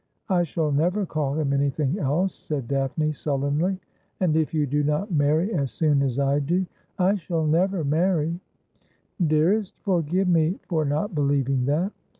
[0.29, 3.77] 'I shall never call him anything else,' said Daphne sullenly.'
[4.19, 6.65] And if you do not marry as soon as I do
[6.97, 8.39] ''I shall never marry
[9.31, 11.91] ''Dearest, forgive me for not believing that.